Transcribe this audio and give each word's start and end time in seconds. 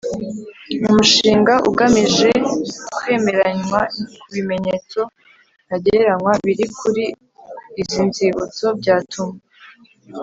Umushinga 0.89 1.53
ugamije 1.69 2.29
kwemeranywa 2.95 3.79
ku 4.19 4.27
bimenyetso 4.33 4.99
ntagereranywa 5.67 6.31
biri 6.45 6.65
kuri 6.79 7.03
izi 7.81 8.01
nzibutso 8.09 8.65
byatuma 8.79 9.35